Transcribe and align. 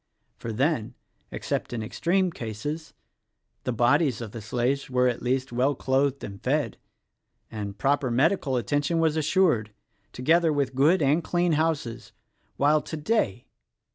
For 0.39 0.51
then— 0.51 0.95
except 1.31 1.73
in 1.73 1.83
extreme 1.83 2.31
cases— 2.31 2.95
the 3.65 3.71
bodies 3.71 4.19
of 4.19 4.31
the 4.31 4.41
slaves 4.41 4.89
were, 4.89 5.07
at 5.07 5.21
least, 5.21 5.51
well 5.51 5.75
clothed 5.75 6.23
and 6.23 6.41
fed, 6.41 6.77
and 7.51 7.77
proper 7.77 8.09
medical 8.09 8.57
attention 8.57 8.97
was 8.97 9.15
assured— 9.15 9.71
together 10.11 10.51
with 10.51 10.73
good 10.73 11.03
and 11.03 11.23
clean 11.23 11.51
houses— 11.51 12.13
while 12.57 12.81
today! 12.81 13.45